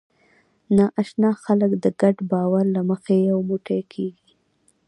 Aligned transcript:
ناآشنا 0.75 1.31
خلک 1.43 1.71
د 1.83 1.85
ګډ 2.01 2.15
باور 2.31 2.65
له 2.75 2.81
مخې 2.89 3.15
یو 3.29 3.37
موټی 3.49 3.81
کېږي. 3.93 4.29